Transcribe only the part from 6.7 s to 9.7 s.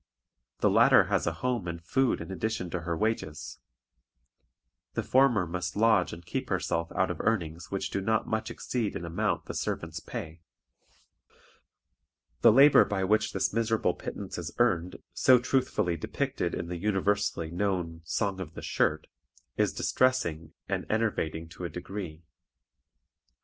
out of earnings which do not much exceed in amount the